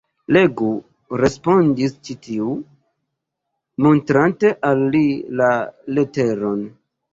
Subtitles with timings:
[0.35, 0.69] Legu,
[1.21, 2.55] respondis ĉi tiu,
[3.89, 5.05] montrante al li
[5.45, 5.53] la
[5.97, 6.69] leteron.